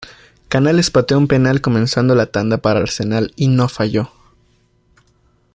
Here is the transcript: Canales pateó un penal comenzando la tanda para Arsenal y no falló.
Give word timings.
Canales 0.49 0.89
pateó 0.89 1.15
un 1.19 1.27
penal 1.27 1.61
comenzando 1.61 2.15
la 2.15 2.25
tanda 2.25 2.57
para 2.57 2.79
Arsenal 2.79 3.33
y 3.35 3.49
no 3.49 3.69
falló. 3.69 4.09